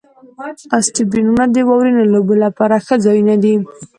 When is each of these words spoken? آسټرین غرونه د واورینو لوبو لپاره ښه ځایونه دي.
آسټرین 0.77 1.27
غرونه 1.29 1.45
د 1.49 1.57
واورینو 1.67 2.03
لوبو 2.13 2.35
لپاره 2.43 2.75
ښه 2.85 2.95
ځایونه 3.05 3.35
دي. 3.43 3.55